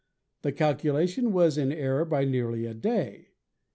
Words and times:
The 0.41 0.51
calculation 0.51 1.31
was 1.31 1.59
in 1.59 1.71
error 1.71 2.05
by 2.05 2.25
nearly 2.25 2.65
a 2.65 2.73
day. 2.73 3.27